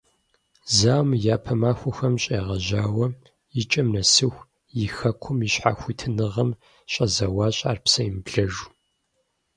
Зауэм 0.75 1.09
и 1.13 1.19
япэ 1.33 1.53
махуэхэм 1.61 2.15
щегъэжьауэ 2.21 3.05
икӀэм 3.61 3.87
нэсыху 3.93 4.47
и 4.83 4.85
хэкум 4.95 5.37
и 5.47 5.49
щхьэхуитыныгъэм 5.53 6.49
щӀэзэуащ 6.91 7.57
ар 7.71 7.77
псэемыблэжу. 7.83 8.69